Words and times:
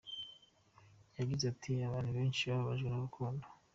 Yagize 1.17 1.43
ati 1.53 1.71
“Abantu 1.87 2.09
benshi 2.17 2.41
bababajwe 2.49 2.87
n’urukundo. 2.89 3.45